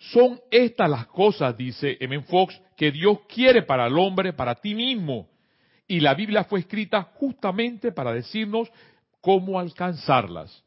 [0.00, 2.22] Son estas las cosas, dice M.
[2.22, 5.28] Fox, que Dios quiere para el hombre, para ti mismo.
[5.86, 8.70] Y la Biblia fue escrita justamente para decirnos
[9.20, 10.64] cómo alcanzarlas.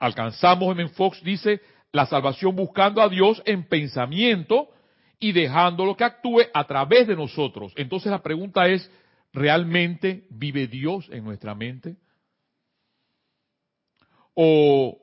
[0.00, 0.88] Alcanzamos, M.
[0.88, 1.60] Fox dice,
[1.92, 4.68] la salvación buscando a Dios en pensamiento
[5.20, 7.72] y dejándolo que actúe a través de nosotros.
[7.76, 8.90] Entonces la pregunta es,
[9.32, 11.94] ¿realmente vive Dios en nuestra mente?
[14.34, 15.01] ¿O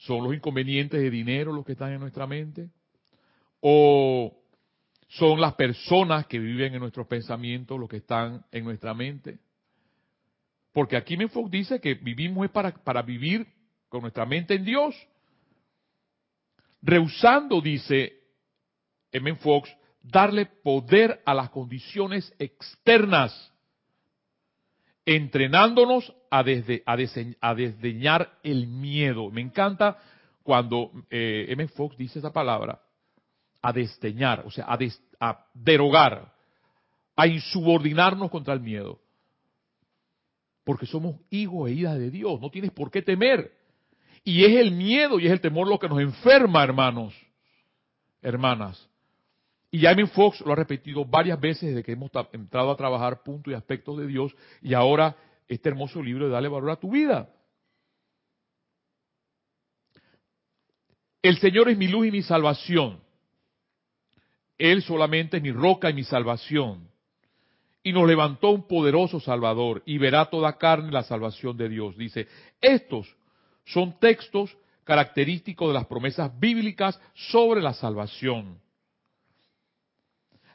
[0.00, 2.70] ¿Son los inconvenientes de dinero los que están en nuestra mente?
[3.60, 4.34] ¿O
[5.08, 9.38] son las personas que viven en nuestros pensamientos los que están en nuestra mente?
[10.72, 13.46] Porque aquí Menfox dice que vivimos es para, para vivir
[13.90, 14.96] con nuestra mente en Dios.
[16.80, 18.14] Rehusando, dice
[19.12, 19.34] M.
[19.36, 19.68] Fox,
[20.00, 23.52] darle poder a las condiciones externas,
[25.04, 29.30] entrenándonos a, desde, a, desdeñar el miedo.
[29.30, 29.98] Me encanta
[30.42, 31.68] cuando eh, M.
[31.68, 32.80] Fox dice esa palabra,
[33.62, 34.78] a desdeñar, o sea, a,
[35.20, 36.32] a derogar,
[37.16, 39.00] a insubordinarnos contra el miedo.
[40.64, 43.52] Porque somos hijos e hijas de Dios, no tienes por qué temer.
[44.22, 47.14] Y es el miedo y es el temor lo que nos enferma, hermanos,
[48.20, 48.89] hermanas.
[49.70, 50.06] Y M.
[50.08, 53.98] Fox lo ha repetido varias veces desde que hemos entrado a trabajar puntos y aspectos
[53.98, 55.16] de Dios y ahora
[55.48, 57.28] este hermoso libro de Dale Valor a tu vida.
[61.22, 63.00] El Señor es mi luz y mi salvación.
[64.58, 66.88] Él solamente es mi roca y mi salvación.
[67.82, 71.96] y nos levantó un poderoso Salvador y verá toda carne la salvación de Dios.
[71.96, 72.28] Dice,
[72.60, 73.16] estos
[73.64, 74.54] son textos
[74.84, 78.58] característicos de las promesas bíblicas sobre la salvación.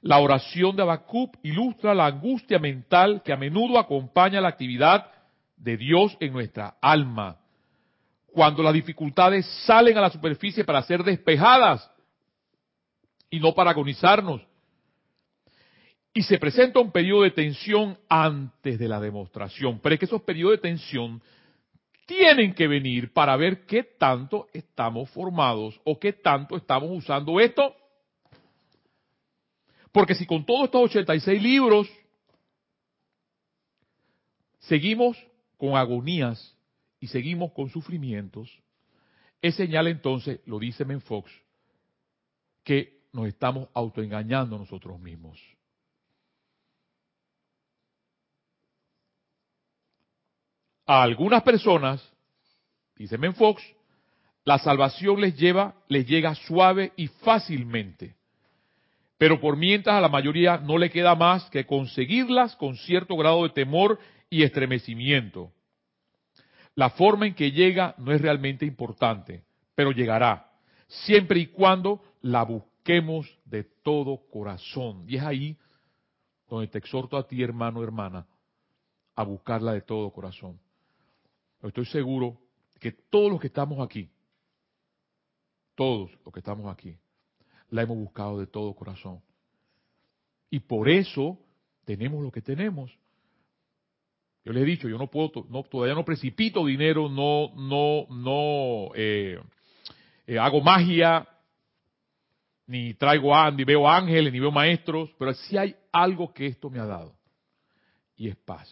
[0.05, 5.11] La oración de Habacuc ilustra la angustia mental que a menudo acompaña la actividad
[5.57, 7.39] de Dios en nuestra alma.
[8.27, 11.89] Cuando las dificultades salen a la superficie para ser despejadas
[13.31, 14.43] y no para agonizarnos.
[16.13, 19.79] Y se presenta un periodo de tensión antes de la demostración.
[19.81, 21.19] Pero es que esos periodos de tensión
[22.05, 27.75] tienen que venir para ver qué tanto estamos formados o qué tanto estamos usando esto.
[29.95, 31.89] Porque si con todos estos 86 libros
[34.59, 35.17] seguimos
[35.55, 36.53] con agonías
[36.99, 38.51] y seguimos con sufrimientos,
[39.41, 41.31] es señal entonces, lo dice Menfox,
[42.65, 45.39] que nos estamos autoengañando nosotros mismos.
[50.87, 52.05] A algunas personas,
[52.97, 53.63] dice Menfox,
[54.43, 58.17] la salvación les lleva, les llega suave y fácilmente.
[59.17, 63.43] Pero por mientras a la mayoría no le queda más que conseguirlas con cierto grado
[63.43, 63.99] de temor
[64.29, 65.51] y estremecimiento.
[66.75, 69.45] La forma en que llega no es realmente importante,
[69.75, 70.51] pero llegará,
[70.87, 75.05] siempre y cuando la busquemos de todo corazón.
[75.07, 75.57] Y es ahí
[76.49, 78.27] donde te exhorto a ti, hermano, hermana,
[79.15, 80.59] a buscarla de todo corazón.
[81.63, 82.37] Estoy seguro
[82.79, 84.09] que todos los que estamos aquí,
[85.75, 86.97] todos los que estamos aquí,
[87.69, 89.21] la hemos buscado de todo corazón.
[90.49, 91.39] Y por eso
[91.85, 92.91] tenemos lo que tenemos.
[94.43, 98.91] Yo le he dicho, yo no puedo, no, todavía no precipito dinero, no, no, no
[98.95, 99.39] eh,
[100.27, 101.27] eh, hago magia,
[102.67, 106.69] ni traigo a, ni veo ángeles, ni veo maestros, pero sí hay algo que esto
[106.69, 107.15] me ha dado,
[108.15, 108.69] y es paz.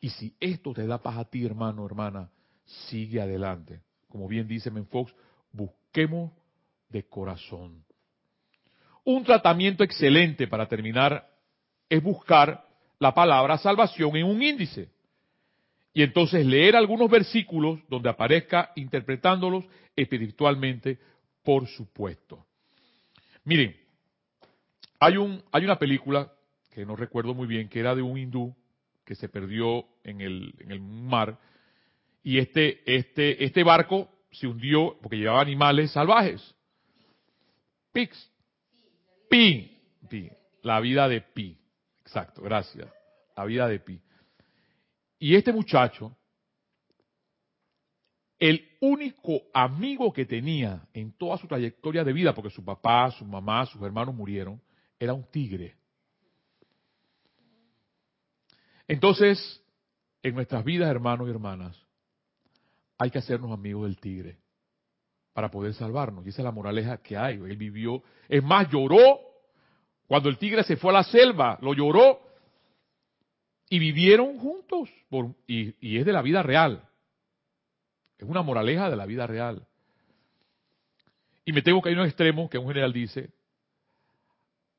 [0.00, 2.30] Y si esto te da paz a ti, hermano, hermana,
[2.64, 3.80] sigue adelante.
[4.08, 5.14] Como bien dice Menfox,
[5.52, 6.32] busquemos
[6.96, 7.84] de corazón.
[9.04, 11.28] Un tratamiento excelente para terminar
[11.88, 12.64] es buscar
[12.98, 14.88] la palabra salvación en un índice.
[15.92, 20.98] Y entonces leer algunos versículos donde aparezca interpretándolos espiritualmente,
[21.42, 22.46] por supuesto.
[23.44, 23.76] Miren,
[24.98, 26.32] hay, un, hay una película
[26.72, 28.54] que no recuerdo muy bien, que era de un hindú
[29.04, 31.38] que se perdió en el, en el mar,
[32.22, 36.55] y este, este, este barco se hundió porque llevaba animales salvajes.
[37.96, 38.30] Pigs.
[39.30, 39.80] Pi.
[40.10, 40.30] Pi.
[40.60, 41.58] La vida de Pi.
[42.02, 42.86] Exacto, gracias.
[43.34, 43.98] La vida de Pi.
[45.18, 46.14] Y este muchacho,
[48.38, 53.24] el único amigo que tenía en toda su trayectoria de vida, porque su papá, su
[53.24, 54.60] mamá, sus hermanos murieron,
[54.98, 55.74] era un tigre.
[58.86, 59.64] Entonces,
[60.22, 61.82] en nuestras vidas, hermanos y hermanas,
[62.98, 64.45] hay que hacernos amigos del tigre
[65.36, 66.24] para poder salvarnos.
[66.24, 67.34] Y esa es la moraleja que hay.
[67.34, 69.20] Él vivió, es más, lloró
[70.06, 72.22] cuando el tigre se fue a la selva, lo lloró
[73.68, 74.88] y vivieron juntos.
[75.46, 76.88] y, es de la vida real.
[78.16, 79.66] Es una moraleja de la vida real.
[81.44, 83.30] Y me tengo que a un extremo que un general dice,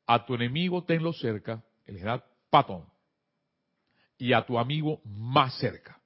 [0.08, 2.84] a tu enemigo tenlo cerca, el general Patton,
[4.18, 6.02] y a tu amigo más cerca.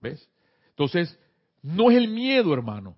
[0.00, 0.26] ¿Ves?
[0.70, 1.18] Entonces,
[1.60, 2.96] no es el miedo, hermano,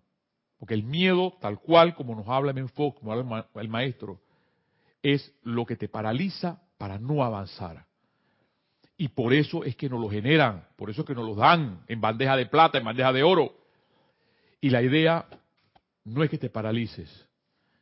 [0.64, 4.22] porque el miedo, tal cual como nos habla Menfox, como habla el maestro,
[5.02, 7.84] es lo que te paraliza para no avanzar.
[8.96, 11.84] Y por eso es que nos lo generan, por eso es que nos lo dan
[11.86, 13.58] en bandeja de plata, en bandeja de oro.
[14.62, 15.26] Y la idea
[16.02, 17.10] no es que te paralices,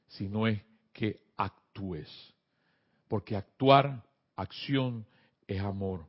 [0.09, 0.61] sino es
[0.93, 2.35] que actúes.
[3.07, 4.03] Porque actuar,
[4.35, 5.07] acción,
[5.47, 6.05] es amor.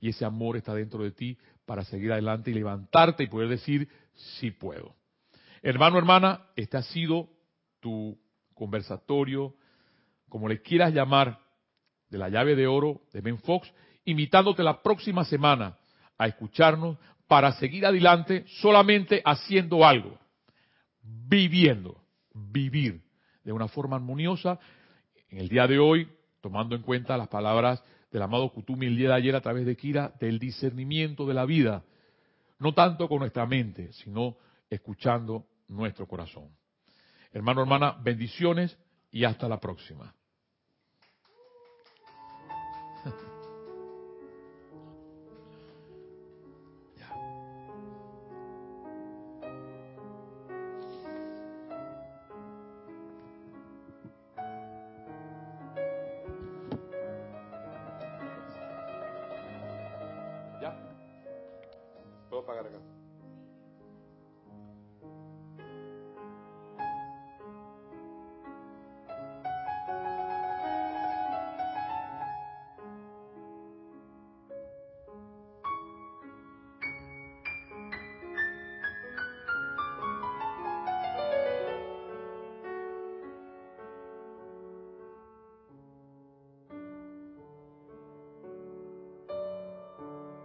[0.00, 3.88] Y ese amor está dentro de ti para seguir adelante y levantarte y poder decir,
[4.16, 4.97] sí puedo.
[5.68, 7.28] Hermano, hermana, este ha sido
[7.80, 8.18] tu
[8.54, 9.54] conversatorio
[10.30, 11.40] como le quieras llamar,
[12.08, 13.70] de la llave de oro de Ben Fox,
[14.06, 15.76] invitándote la próxima semana
[16.16, 16.96] a escucharnos
[17.26, 20.18] para seguir adelante solamente haciendo algo,
[21.02, 22.00] viviendo,
[22.32, 23.02] vivir
[23.44, 24.58] de una forma armoniosa.
[25.28, 26.08] En el día de hoy,
[26.40, 29.76] tomando en cuenta las palabras del amado Kutumi el día de ayer a través de
[29.76, 31.84] Kira, del discernimiento de la vida,
[32.58, 34.38] no tanto con nuestra mente, sino
[34.70, 36.50] escuchando nuestro corazón.
[37.32, 38.76] Hermano, hermana, bendiciones
[39.10, 40.14] y hasta la próxima.